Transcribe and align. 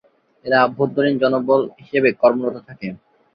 এরা 0.45 0.57
অভ্যন্তরীণ 0.65 1.15
জনবল 1.23 1.59
হিসেবে 1.77 2.09
কর্মরত 2.21 2.55
থাকে। 2.67 2.87